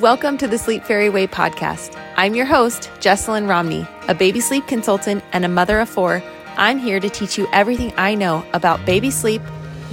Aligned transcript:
Welcome 0.00 0.38
to 0.38 0.48
the 0.48 0.56
Sleep 0.56 0.82
Fairy 0.84 1.10
Way 1.10 1.26
podcast. 1.26 1.94
I'm 2.16 2.34
your 2.34 2.46
host, 2.46 2.90
Jesselyn 3.00 3.46
Romney, 3.46 3.86
a 4.08 4.14
baby 4.14 4.40
sleep 4.40 4.66
consultant 4.66 5.22
and 5.34 5.44
a 5.44 5.48
mother 5.48 5.78
of 5.78 5.90
four. 5.90 6.22
I'm 6.56 6.78
here 6.78 7.00
to 7.00 7.10
teach 7.10 7.36
you 7.36 7.46
everything 7.52 7.92
I 7.98 8.14
know 8.14 8.42
about 8.54 8.86
baby 8.86 9.10
sleep, 9.10 9.42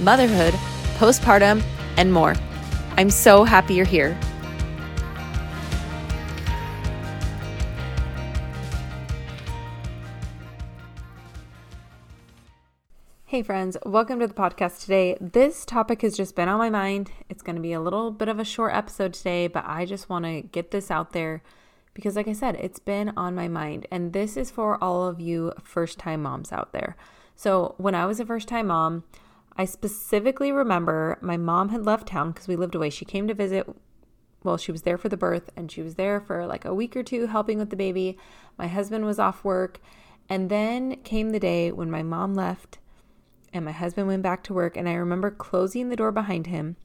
motherhood, 0.00 0.54
postpartum, 0.96 1.62
and 1.98 2.10
more. 2.10 2.34
I'm 2.96 3.10
so 3.10 3.44
happy 3.44 3.74
you're 3.74 3.84
here. 3.84 4.18
Hey, 13.28 13.42
friends, 13.42 13.76
welcome 13.84 14.20
to 14.20 14.26
the 14.26 14.32
podcast 14.32 14.80
today. 14.80 15.14
This 15.20 15.66
topic 15.66 16.00
has 16.00 16.16
just 16.16 16.34
been 16.34 16.48
on 16.48 16.56
my 16.56 16.70
mind. 16.70 17.10
It's 17.28 17.42
going 17.42 17.56
to 17.56 17.60
be 17.62 17.74
a 17.74 17.80
little 17.80 18.10
bit 18.10 18.26
of 18.26 18.38
a 18.38 18.44
short 18.44 18.74
episode 18.74 19.12
today, 19.12 19.48
but 19.48 19.64
I 19.66 19.84
just 19.84 20.08
want 20.08 20.24
to 20.24 20.40
get 20.40 20.70
this 20.70 20.90
out 20.90 21.12
there 21.12 21.42
because, 21.92 22.16
like 22.16 22.26
I 22.26 22.32
said, 22.32 22.56
it's 22.56 22.78
been 22.78 23.12
on 23.18 23.34
my 23.34 23.46
mind. 23.46 23.86
And 23.90 24.14
this 24.14 24.38
is 24.38 24.50
for 24.50 24.82
all 24.82 25.06
of 25.06 25.20
you 25.20 25.52
first 25.62 25.98
time 25.98 26.22
moms 26.22 26.52
out 26.52 26.72
there. 26.72 26.96
So, 27.36 27.74
when 27.76 27.94
I 27.94 28.06
was 28.06 28.18
a 28.18 28.24
first 28.24 28.48
time 28.48 28.68
mom, 28.68 29.04
I 29.58 29.66
specifically 29.66 30.50
remember 30.50 31.18
my 31.20 31.36
mom 31.36 31.68
had 31.68 31.84
left 31.84 32.08
town 32.08 32.30
because 32.30 32.48
we 32.48 32.56
lived 32.56 32.76
away. 32.76 32.88
She 32.88 33.04
came 33.04 33.28
to 33.28 33.34
visit. 33.34 33.68
Well, 34.42 34.56
she 34.56 34.72
was 34.72 34.82
there 34.82 34.96
for 34.96 35.10
the 35.10 35.18
birth 35.18 35.50
and 35.54 35.70
she 35.70 35.82
was 35.82 35.96
there 35.96 36.18
for 36.18 36.46
like 36.46 36.64
a 36.64 36.72
week 36.72 36.96
or 36.96 37.02
two 37.02 37.26
helping 37.26 37.58
with 37.58 37.68
the 37.68 37.76
baby. 37.76 38.16
My 38.56 38.68
husband 38.68 39.04
was 39.04 39.18
off 39.18 39.44
work. 39.44 39.80
And 40.30 40.48
then 40.48 40.96
came 41.02 41.28
the 41.28 41.38
day 41.38 41.70
when 41.72 41.90
my 41.90 42.02
mom 42.02 42.32
left 42.32 42.78
and 43.52 43.64
my 43.64 43.72
husband 43.72 44.06
went 44.06 44.22
back 44.22 44.42
to 44.44 44.54
work. 44.54 44.76
And 44.76 44.88
I 44.88 44.94
remember 44.94 45.30
closing 45.30 45.88
the 45.88 45.96
door 45.96 46.12
behind 46.12 46.46
him 46.46 46.76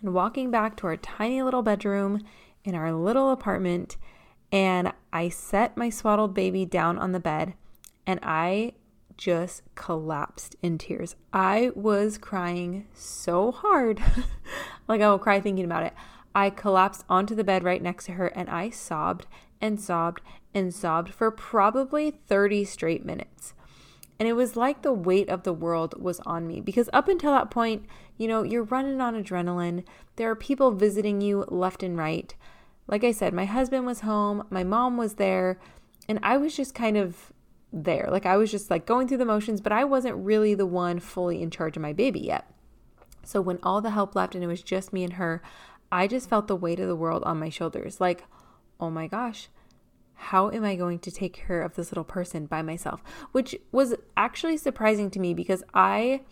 and 0.00 0.14
walking 0.14 0.50
back 0.50 0.76
to 0.76 0.86
our 0.86 0.96
tiny 0.96 1.42
little 1.42 1.62
bedroom 1.62 2.20
in 2.64 2.74
our 2.74 2.92
little 2.92 3.30
apartment. 3.30 3.96
And 4.50 4.92
I 5.12 5.28
set 5.28 5.76
my 5.76 5.90
swaddled 5.90 6.34
baby 6.34 6.64
down 6.64 6.98
on 6.98 7.12
the 7.12 7.20
bed 7.20 7.54
and 8.06 8.20
I 8.22 8.72
just 9.16 9.62
collapsed 9.74 10.56
in 10.62 10.78
tears. 10.78 11.16
I 11.32 11.70
was 11.74 12.18
crying 12.18 12.86
so 12.92 13.52
hard. 13.52 14.02
like 14.88 15.00
I 15.00 15.08
will 15.08 15.18
cry 15.18 15.40
thinking 15.40 15.64
about 15.64 15.84
it. 15.84 15.92
I 16.34 16.50
collapsed 16.50 17.04
onto 17.08 17.34
the 17.34 17.44
bed 17.44 17.62
right 17.62 17.82
next 17.82 18.06
to 18.06 18.12
her 18.12 18.28
and 18.28 18.48
I 18.48 18.70
sobbed 18.70 19.26
and 19.60 19.80
sobbed 19.80 20.22
and 20.54 20.74
sobbed 20.74 21.12
for 21.14 21.30
probably 21.30 22.10
30 22.10 22.64
straight 22.64 23.04
minutes. 23.04 23.54
And 24.22 24.28
it 24.28 24.34
was 24.34 24.54
like 24.54 24.82
the 24.82 24.92
weight 24.92 25.28
of 25.28 25.42
the 25.42 25.52
world 25.52 26.00
was 26.00 26.20
on 26.20 26.46
me 26.46 26.60
because 26.60 26.88
up 26.92 27.08
until 27.08 27.32
that 27.32 27.50
point, 27.50 27.86
you 28.16 28.28
know, 28.28 28.44
you're 28.44 28.62
running 28.62 29.00
on 29.00 29.20
adrenaline. 29.20 29.82
There 30.14 30.30
are 30.30 30.36
people 30.36 30.70
visiting 30.70 31.20
you 31.20 31.44
left 31.48 31.82
and 31.82 31.98
right. 31.98 32.32
Like 32.86 33.02
I 33.02 33.10
said, 33.10 33.34
my 33.34 33.46
husband 33.46 33.84
was 33.84 34.02
home, 34.02 34.46
my 34.48 34.62
mom 34.62 34.96
was 34.96 35.14
there, 35.14 35.58
and 36.08 36.20
I 36.22 36.36
was 36.36 36.56
just 36.56 36.72
kind 36.72 36.96
of 36.96 37.32
there. 37.72 38.06
Like 38.12 38.24
I 38.24 38.36
was 38.36 38.52
just 38.52 38.70
like 38.70 38.86
going 38.86 39.08
through 39.08 39.18
the 39.18 39.24
motions, 39.24 39.60
but 39.60 39.72
I 39.72 39.82
wasn't 39.82 40.24
really 40.24 40.54
the 40.54 40.66
one 40.66 41.00
fully 41.00 41.42
in 41.42 41.50
charge 41.50 41.76
of 41.76 41.82
my 41.82 41.92
baby 41.92 42.20
yet. 42.20 42.48
So 43.24 43.40
when 43.40 43.58
all 43.64 43.80
the 43.80 43.90
help 43.90 44.14
left 44.14 44.36
and 44.36 44.44
it 44.44 44.46
was 44.46 44.62
just 44.62 44.92
me 44.92 45.02
and 45.02 45.14
her, 45.14 45.42
I 45.90 46.06
just 46.06 46.28
felt 46.28 46.46
the 46.46 46.54
weight 46.54 46.78
of 46.78 46.86
the 46.86 46.94
world 46.94 47.24
on 47.24 47.40
my 47.40 47.48
shoulders. 47.48 48.00
Like, 48.00 48.22
oh 48.78 48.88
my 48.88 49.08
gosh, 49.08 49.48
how 50.14 50.50
am 50.50 50.64
I 50.64 50.76
going 50.76 50.98
to 51.00 51.10
take 51.10 51.34
care 51.34 51.62
of 51.62 51.74
this 51.74 51.90
little 51.90 52.04
person 52.04 52.46
by 52.46 52.62
myself? 52.62 53.02
Which 53.32 53.56
was 53.70 53.94
actually 54.16 54.56
surprising 54.56 55.10
to 55.10 55.20
me 55.20 55.34
because 55.34 55.62
I 55.74 56.22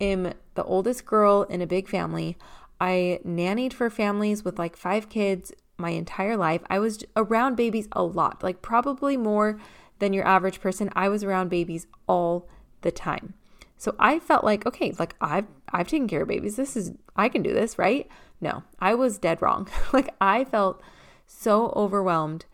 am 0.00 0.32
the 0.54 0.64
oldest 0.64 1.04
girl 1.04 1.42
in 1.42 1.60
a 1.60 1.66
big 1.66 1.88
family. 1.88 2.36
I 2.80 3.20
nannied 3.24 3.72
for 3.72 3.90
families 3.90 4.44
with 4.44 4.58
like 4.58 4.76
five 4.76 5.08
kids 5.08 5.52
my 5.76 5.90
entire 5.90 6.36
life. 6.36 6.62
I 6.68 6.78
was 6.78 7.04
around 7.16 7.56
babies 7.56 7.88
a 7.92 8.02
lot, 8.02 8.42
like 8.42 8.62
probably 8.62 9.16
more 9.16 9.58
than 9.98 10.12
your 10.12 10.26
average 10.26 10.60
person. 10.60 10.90
I 10.94 11.08
was 11.08 11.24
around 11.24 11.48
babies 11.48 11.86
all 12.06 12.48
the 12.82 12.92
time. 12.92 13.34
So 13.76 13.94
I 13.98 14.18
felt 14.18 14.44
like, 14.44 14.66
okay, 14.66 14.92
like 14.98 15.14
I've 15.20 15.46
I've 15.72 15.88
taken 15.88 16.08
care 16.08 16.22
of 16.22 16.28
babies. 16.28 16.56
This 16.56 16.76
is 16.76 16.92
I 17.16 17.28
can 17.28 17.42
do 17.42 17.52
this, 17.52 17.78
right? 17.78 18.08
No, 18.40 18.62
I 18.78 18.94
was 18.94 19.18
dead 19.18 19.42
wrong. 19.42 19.68
like 19.92 20.14
I 20.20 20.44
felt 20.44 20.80
so 21.26 21.72
overwhelmed 21.74 22.46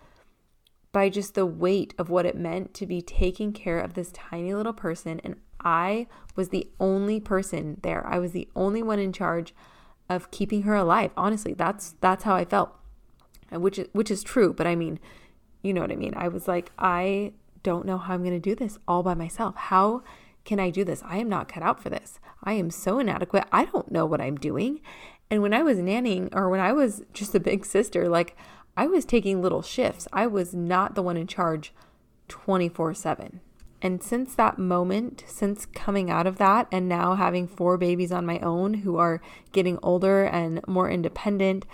by 0.93 1.09
just 1.09 1.34
the 1.34 1.47
weight 1.47 1.95
of 1.99 2.11
what 2.11 2.27
it 2.27 2.37
meant 2.37 2.75
to 2.75 2.87
be 2.87 3.01
taking 3.01 3.53
care 3.53 3.78
of 3.78 3.95
this 3.95 4.11
tiny 4.12 4.55
little 4.55 4.73
person. 4.73 5.21
And 5.23 5.37
I 5.61 6.06
was 6.34 6.49
the 6.49 6.69
only 6.81 7.21
person 7.21 7.78
there. 7.83 8.06
I 8.06 8.19
was 8.19 8.33
the 8.33 8.49
only 8.56 8.83
one 8.83 8.99
in 8.99 9.12
charge 9.12 9.55
of 10.09 10.31
keeping 10.31 10.62
her 10.62 10.75
alive. 10.75 11.12
Honestly, 11.17 11.55
that's 11.55 11.95
that's 12.01 12.25
how 12.25 12.34
I 12.34 12.45
felt. 12.45 12.73
Which 13.53 13.78
is 13.78 13.89
which 13.93 14.11
is 14.11 14.23
true, 14.23 14.53
but 14.53 14.67
I 14.67 14.75
mean, 14.75 14.99
you 15.62 15.73
know 15.73 15.81
what 15.81 15.93
I 15.93 15.97
mean. 15.97 16.15
I 16.17 16.28
was 16.28 16.49
like, 16.49 16.73
I 16.78 17.33
don't 17.62 17.87
know 17.87 17.99
how 17.99 18.15
I'm 18.15 18.25
to 18.25 18.39
do 18.39 18.55
this 18.55 18.78
all 18.89 19.03
by 19.03 19.15
myself. 19.15 19.55
How 19.57 20.03
can 20.45 20.59
I 20.59 20.71
do 20.71 20.84
this? 20.84 21.03
I 21.05 21.19
am 21.19 21.28
not 21.28 21.49
cut 21.49 21.62
out 21.62 21.83
for 21.83 21.91
this. 21.91 22.19
I 22.43 22.55
am 22.55 22.71
so 22.71 22.99
inadequate. 22.99 23.45
I 23.53 23.67
don't 23.67 23.91
know 23.91 24.07
what 24.07 24.21
I'm 24.21 24.37
doing. 24.37 24.81
And 25.31 25.43
when 25.43 25.53
I 25.53 25.62
was 25.62 25.78
nannying 25.78 26.34
or 26.34 26.49
when 26.49 26.61
I 26.61 26.72
was 26.72 27.03
just 27.12 27.34
a 27.34 27.41
big 27.41 27.65
sister, 27.65 28.09
like 28.09 28.37
I 28.81 28.87
was 28.87 29.05
taking 29.05 29.43
little 29.43 29.61
shifts. 29.61 30.09
I 30.11 30.27
was 30.27 30.55
not 30.55 30.95
the 30.95 31.03
one 31.03 31.19
in 31.19 31.27
charge 31.27 31.75
24 32.29 32.95
7. 32.95 33.41
And 33.83 34.03
since 34.03 34.35
that 34.35 34.59
moment, 34.59 35.23
since 35.27 35.67
coming 35.67 36.11
out 36.11 36.27
of 36.27 36.39
that, 36.39 36.67
and 36.73 36.89
now 36.89 37.15
having 37.15 37.47
four 37.47 37.77
babies 37.77 38.11
on 38.11 38.25
my 38.25 38.39
own 38.39 38.73
who 38.73 38.97
are 38.97 39.21
getting 39.53 39.79
older 39.83 40.25
and 40.25 40.67
more 40.67 40.89
independent, 40.89 41.67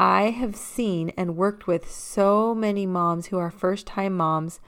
I 0.00 0.30
have 0.30 0.56
seen 0.56 1.12
and 1.16 1.36
worked 1.36 1.68
with 1.68 1.88
so 1.88 2.56
many 2.56 2.86
moms 2.86 3.26
who 3.26 3.38
are 3.38 3.48
first 3.52 3.86
time 3.86 4.16
moms 4.16 4.58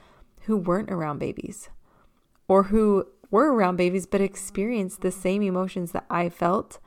who 0.43 0.55
weren't 0.55 0.89
around 0.89 1.19
babies 1.19 1.67
or 2.47 2.63
who 2.63 3.05
were 3.29 3.53
around 3.53 3.75
babies 3.75 4.05
but 4.05 4.21
experienced 4.21 5.01
the 5.01 5.11
same 5.11 5.41
emotions 5.41 5.91
that 5.91 6.05
I 6.09 6.29
felt 6.29 6.79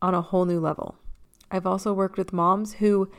on 0.00 0.14
a 0.14 0.22
whole 0.22 0.46
new 0.46 0.60
level. 0.60 0.96
I've 1.50 1.66
also 1.66 1.92
worked 1.92 2.16
with 2.16 2.32
moms 2.32 2.74
who 2.74 3.10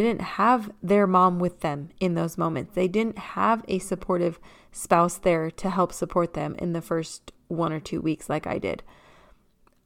didn't 0.00 0.22
have 0.22 0.70
their 0.82 1.06
mom 1.06 1.38
with 1.38 1.60
them 1.60 1.90
in 2.00 2.14
those 2.14 2.38
moments. 2.38 2.74
They 2.74 2.88
didn't 2.88 3.18
have 3.18 3.64
a 3.68 3.78
supportive 3.78 4.38
spouse 4.72 5.18
there 5.18 5.50
to 5.50 5.70
help 5.70 5.92
support 5.92 6.34
them 6.34 6.54
in 6.58 6.72
the 6.72 6.82
first 6.82 7.32
one 7.48 7.72
or 7.72 7.80
two 7.80 8.00
weeks, 8.00 8.28
like 8.28 8.46
I 8.46 8.58
did. 8.58 8.82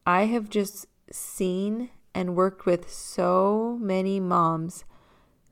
I 0.05 0.25
have 0.25 0.49
just 0.49 0.87
seen 1.11 1.89
and 2.13 2.35
worked 2.35 2.65
with 2.65 2.91
so 2.91 3.77
many 3.79 4.19
moms 4.19 4.83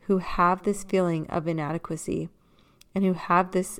who 0.01 0.17
have 0.17 0.63
this 0.63 0.83
feeling 0.83 1.27
of 1.27 1.47
inadequacy 1.47 2.29
and 2.95 3.05
who 3.05 3.13
have 3.13 3.51
this 3.51 3.79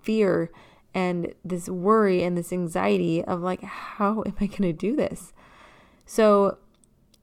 fear 0.00 0.50
and 0.94 1.34
this 1.44 1.68
worry 1.68 2.22
and 2.22 2.38
this 2.38 2.52
anxiety 2.52 3.22
of 3.22 3.42
like, 3.42 3.62
how 3.62 4.22
am 4.26 4.34
I 4.40 4.46
going 4.46 4.62
to 4.62 4.72
do 4.72 4.96
this? 4.96 5.32
So, 6.06 6.58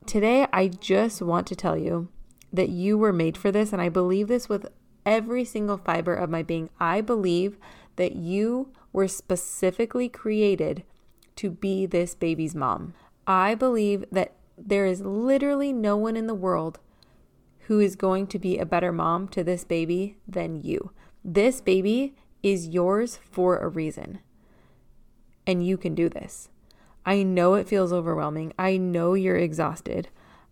today 0.05 0.47
I 0.51 0.67
just 0.67 1.21
want 1.21 1.47
to 1.47 1.55
tell 1.55 1.77
you 1.77 2.09
that 2.53 2.69
you 2.69 2.97
were 2.97 3.11
made 3.11 3.35
for 3.35 3.51
this. 3.51 3.73
And 3.73 3.81
I 3.81 3.89
believe 3.89 4.27
this 4.27 4.47
with 4.47 4.67
every 5.05 5.43
single 5.43 5.77
fiber 5.77 6.13
of 6.13 6.29
my 6.29 6.43
being. 6.43 6.69
I 6.79 7.01
believe 7.01 7.57
that 7.95 8.15
you 8.15 8.71
were 8.93 9.07
specifically 9.07 10.07
created 10.07 10.83
to 11.35 11.49
be 11.49 11.85
this 11.85 12.15
baby's 12.15 12.55
mom. 12.55 12.93
I 13.25 13.55
believe 13.55 14.05
that 14.11 14.33
there 14.57 14.85
is 14.85 15.01
literally 15.01 15.73
no 15.73 15.97
one 15.97 16.15
in 16.15 16.27
the 16.27 16.35
world 16.35 16.79
who 17.67 17.79
is 17.79 17.95
going 17.95 18.27
to 18.27 18.39
be 18.39 18.57
a 18.57 18.65
better 18.65 18.91
mom 18.91 19.27
to 19.29 19.43
this 19.43 19.63
baby 19.63 20.17
than 20.27 20.61
you. 20.61 20.91
This 21.23 21.61
baby 21.61 22.15
is 22.43 22.67
yours 22.67 23.19
for 23.31 23.57
a 23.57 23.69
reason. 23.69 24.19
And 25.47 25.65
you 25.65 25.77
can 25.77 25.95
do 25.95 26.09
this. 26.09 26.49
I 27.05 27.23
know 27.23 27.55
it 27.55 27.67
feels 27.67 27.91
overwhelming. 27.91 28.53
I 28.59 28.77
know 28.77 29.13
you're 29.13 29.37
exhausted. 29.37 30.09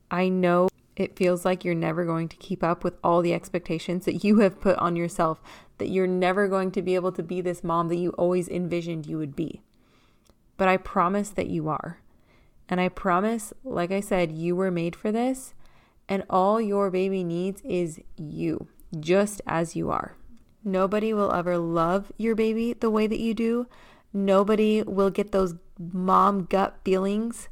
I 0.10 0.30
know 0.30 0.70
it 1.02 1.18
feels 1.18 1.44
like 1.44 1.66
you're 1.66 1.76
never 1.76 2.06
going 2.06 2.28
to 2.30 2.38
keep 2.38 2.64
up 2.64 2.84
with 2.84 2.98
all 3.04 3.22
the 3.22 3.34
expectations 3.34 4.06
that 4.06 4.24
you 4.24 4.40
have 4.40 4.62
put 4.62 4.78
on 4.78 4.96
yourself, 4.96 5.42
that 5.78 5.90
you're 5.90 6.08
never 6.08 6.48
going 6.48 6.72
to 6.72 6.82
be 6.82 6.96
able 6.96 7.12
to 7.12 7.24
be 7.24 7.42
this 7.42 7.64
mom 7.64 7.88
that 7.90 7.98
you 7.98 8.12
always 8.12 8.48
envisioned 8.48 9.06
you 9.06 9.18
would 9.18 9.36
be. 9.36 9.62
But 10.58 10.68
I 10.68 10.78
promise 10.78 11.30
that 11.32 11.48
you 11.48 11.70
are. 11.70 12.00
And 12.70 12.80
I 12.80 12.88
promise, 12.88 13.52
like 13.64 13.92
I 13.92 14.00
said, 14.00 14.32
you 14.32 14.56
were 14.56 14.72
made 14.72 14.96
for 14.96 15.12
this, 15.12 15.54
and 16.08 16.24
all 16.30 16.62
your 16.62 16.90
baby 16.90 17.24
needs 17.24 17.62
is 17.62 18.00
you, 18.16 18.68
just 19.00 19.42
as 19.46 19.76
you 19.76 19.90
are. 19.90 20.16
Nobody 20.64 21.14
will 21.14 21.34
ever 21.34 21.58
love 21.58 22.12
your 22.18 22.36
baby 22.36 22.74
the 22.74 22.90
way 22.90 23.08
that 23.08 23.20
you 23.20 23.34
do. 23.34 23.68
Nobody 24.14 24.84
will 24.84 25.10
get 25.10 25.32
those 25.32 25.56
mom 25.80 26.46
gut 26.46 26.78
feelings 26.86 27.50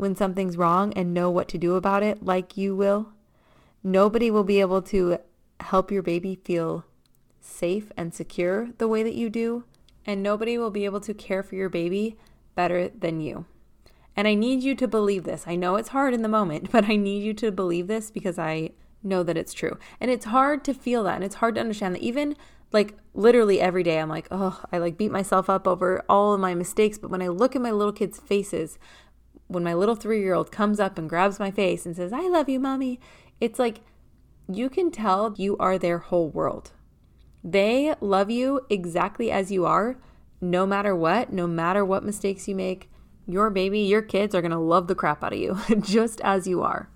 when 0.00 0.16
something's 0.16 0.56
wrong 0.56 0.92
and 0.94 1.12
know 1.12 1.30
what 1.30 1.46
to 1.48 1.58
do 1.58 1.74
about 1.74 2.02
it 2.02 2.24
like 2.24 2.56
you 2.56 2.74
will. 2.74 3.12
Nobody 3.82 4.30
will 4.30 4.44
be 4.44 4.60
able 4.60 4.80
to 4.82 5.18
help 5.60 5.90
your 5.90 6.02
baby 6.02 6.40
feel 6.42 6.84
safe 7.40 7.92
and 7.96 8.14
secure 8.14 8.70
the 8.78 8.88
way 8.88 9.02
that 9.02 9.14
you 9.14 9.28
do. 9.28 9.64
And 10.06 10.22
nobody 10.22 10.56
will 10.56 10.70
be 10.70 10.86
able 10.86 11.00
to 11.00 11.12
care 11.12 11.42
for 11.42 11.54
your 11.54 11.68
baby 11.68 12.16
better 12.54 12.88
than 12.88 13.20
you. 13.20 13.44
And 14.16 14.26
I 14.26 14.34
need 14.34 14.62
you 14.62 14.74
to 14.76 14.88
believe 14.88 15.24
this. 15.24 15.44
I 15.46 15.54
know 15.54 15.76
it's 15.76 15.90
hard 15.90 16.14
in 16.14 16.22
the 16.22 16.28
moment, 16.28 16.70
but 16.72 16.88
I 16.88 16.96
need 16.96 17.22
you 17.22 17.34
to 17.34 17.52
believe 17.52 17.86
this 17.86 18.10
because 18.10 18.38
I 18.38 18.70
know 19.02 19.22
that 19.22 19.36
it's 19.36 19.52
true. 19.52 19.78
And 20.00 20.10
it's 20.10 20.26
hard 20.26 20.64
to 20.64 20.74
feel 20.74 21.04
that 21.04 21.16
and 21.16 21.24
it's 21.24 21.36
hard 21.36 21.54
to 21.54 21.60
understand 21.60 21.94
that 21.94 22.02
even 22.02 22.36
like 22.72 22.96
literally 23.14 23.60
every 23.60 23.82
day 23.82 23.98
I'm 23.98 24.08
like, 24.08 24.28
"Oh, 24.30 24.62
I 24.72 24.78
like 24.78 24.96
beat 24.96 25.10
myself 25.10 25.50
up 25.50 25.66
over 25.66 26.04
all 26.08 26.34
of 26.34 26.40
my 26.40 26.54
mistakes." 26.54 26.98
But 26.98 27.10
when 27.10 27.22
I 27.22 27.28
look 27.28 27.56
at 27.56 27.62
my 27.62 27.72
little 27.72 27.92
kids' 27.92 28.20
faces, 28.20 28.78
when 29.50 29.64
my 29.64 29.74
little 29.74 29.96
3-year-old 29.96 30.52
comes 30.52 30.78
up 30.78 30.96
and 30.98 31.08
grabs 31.08 31.38
my 31.38 31.50
face 31.50 31.84
and 31.84 31.96
says, 31.96 32.12
"I 32.12 32.28
love 32.28 32.48
you, 32.48 32.60
Mommy." 32.60 33.00
It's 33.40 33.58
like 33.58 33.80
you 34.48 34.68
can 34.68 34.90
tell 34.90 35.34
you 35.36 35.56
are 35.58 35.78
their 35.78 35.98
whole 35.98 36.28
world. 36.28 36.72
They 37.42 37.94
love 38.00 38.30
you 38.30 38.60
exactly 38.68 39.30
as 39.30 39.50
you 39.50 39.64
are, 39.64 39.96
no 40.40 40.66
matter 40.66 40.94
what, 40.94 41.32
no 41.32 41.46
matter 41.46 41.84
what 41.84 42.04
mistakes 42.04 42.48
you 42.48 42.54
make. 42.54 42.90
Your 43.26 43.50
baby, 43.50 43.80
your 43.80 44.02
kids 44.02 44.34
are 44.34 44.42
going 44.42 44.50
to 44.50 44.58
love 44.58 44.88
the 44.88 44.94
crap 44.94 45.22
out 45.22 45.32
of 45.32 45.38
you 45.38 45.58
just 45.80 46.20
as 46.22 46.46
you 46.46 46.62
are. 46.62 46.90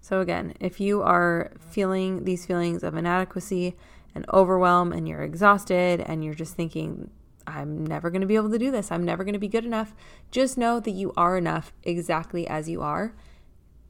So, 0.00 0.20
again, 0.20 0.54
if 0.60 0.80
you 0.80 1.02
are 1.02 1.52
feeling 1.70 2.24
these 2.24 2.44
feelings 2.44 2.82
of 2.82 2.94
inadequacy 2.94 3.76
and 4.14 4.26
overwhelm 4.32 4.92
and 4.92 5.08
you're 5.08 5.22
exhausted 5.22 6.00
and 6.00 6.24
you're 6.24 6.34
just 6.34 6.54
thinking, 6.54 7.10
I'm 7.46 7.86
never 7.86 8.10
going 8.10 8.20
to 8.20 8.26
be 8.26 8.36
able 8.36 8.50
to 8.50 8.58
do 8.58 8.70
this, 8.70 8.90
I'm 8.90 9.04
never 9.04 9.24
going 9.24 9.34
to 9.34 9.38
be 9.38 9.48
good 9.48 9.64
enough, 9.64 9.94
just 10.30 10.58
know 10.58 10.80
that 10.80 10.90
you 10.90 11.12
are 11.16 11.36
enough 11.36 11.72
exactly 11.82 12.46
as 12.46 12.68
you 12.68 12.82
are 12.82 13.14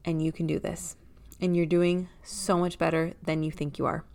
and 0.03 0.21
you 0.21 0.31
can 0.31 0.47
do 0.47 0.59
this. 0.59 0.95
And 1.41 1.55
you're 1.55 1.65
doing 1.65 2.07
so 2.23 2.57
much 2.57 2.77
better 2.77 3.13
than 3.21 3.43
you 3.43 3.51
think 3.51 3.77
you 3.77 3.85
are. 3.85 4.05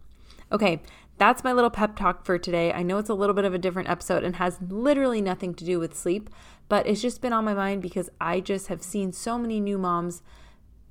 Okay, 0.51 0.81
that's 1.19 1.45
my 1.45 1.53
little 1.53 1.71
pep 1.71 1.97
talk 1.97 2.25
for 2.25 2.39
today. 2.39 2.73
I 2.73 2.83
know 2.83 2.97
it's 2.97 3.11
a 3.11 3.15
little 3.15 3.35
bit 3.35 3.45
of 3.45 3.53
a 3.53 3.59
different 3.59 3.91
episode 3.91 4.25
and 4.25 4.37
has 4.37 4.59
literally 4.69 5.21
nothing 5.21 5.55
to 5.55 5.65
do 5.65 5.79
with 5.79 5.95
sleep, 5.95 6.31
but 6.69 6.87
it's 6.87 7.03
just 7.03 7.21
been 7.21 7.35
on 7.35 7.45
my 7.45 7.53
mind 7.53 7.83
because 7.83 8.09
I 8.21 8.41
just 8.41 8.69
have 8.69 8.83
seen 8.83 9.13
so 9.13 9.37
many 9.37 9.61
new 9.61 9.77
moms 9.77 10.23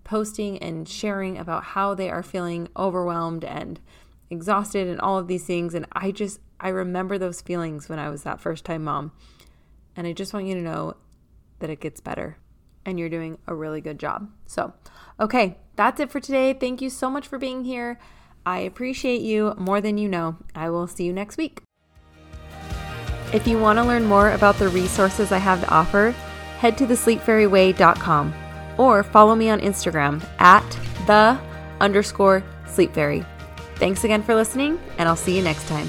posting 0.03 0.57
and 0.59 0.87
sharing 0.87 1.37
about 1.37 1.63
how 1.63 1.93
they 1.93 2.09
are 2.09 2.21
feeling 2.21 2.67
overwhelmed 2.77 3.43
and 3.43 3.79
exhausted 4.29 4.87
and 4.87 4.99
all 4.99 5.17
of 5.17 5.27
these 5.27 5.45
things. 5.45 5.73
And 5.73 5.85
I 5.91 6.11
just, 6.11 6.39
I 6.59 6.69
remember 6.69 7.17
those 7.17 7.41
feelings 7.41 7.89
when 7.89 7.99
I 7.99 8.09
was 8.09 8.23
that 8.23 8.39
first 8.39 8.65
time 8.65 8.83
mom. 8.83 9.11
And 9.95 10.07
I 10.07 10.13
just 10.13 10.33
want 10.33 10.45
you 10.45 10.55
to 10.55 10.61
know 10.61 10.95
that 11.59 11.69
it 11.69 11.79
gets 11.79 11.99
better 11.99 12.37
and 12.85 12.99
you're 12.99 13.09
doing 13.09 13.37
a 13.47 13.55
really 13.55 13.81
good 13.81 13.99
job. 13.99 14.29
So, 14.45 14.73
okay, 15.19 15.57
that's 15.75 15.99
it 15.99 16.11
for 16.11 16.19
today. 16.19 16.53
Thank 16.53 16.81
you 16.81 16.89
so 16.89 17.09
much 17.09 17.27
for 17.27 17.37
being 17.37 17.65
here. 17.65 17.99
I 18.45 18.59
appreciate 18.59 19.21
you 19.21 19.53
more 19.57 19.81
than 19.81 19.97
you 19.97 20.07
know. 20.07 20.37
I 20.55 20.69
will 20.69 20.87
see 20.87 21.03
you 21.03 21.13
next 21.13 21.37
week. 21.37 21.61
If 23.31 23.45
you 23.45 23.59
want 23.59 23.77
to 23.77 23.83
learn 23.83 24.05
more 24.05 24.31
about 24.31 24.55
the 24.55 24.69
resources 24.69 25.31
I 25.31 25.37
have 25.37 25.61
to 25.61 25.69
offer, 25.69 26.11
head 26.57 26.77
to 26.79 26.87
thesleepfairyway.com 26.87 28.33
or 28.77 29.03
follow 29.03 29.35
me 29.35 29.49
on 29.49 29.59
Instagram 29.59 30.23
at 30.39 30.67
the 31.05 31.39
underscore 31.79 32.43
sleep 32.65 32.93
fairy. 32.93 33.23
Thanks 33.79 34.03
again 34.03 34.23
for 34.23 34.35
listening, 34.35 34.77
and 34.97 35.07
I'll 35.07 35.15
see 35.15 35.35
you 35.35 35.41
next 35.41 35.67
time. 35.69 35.87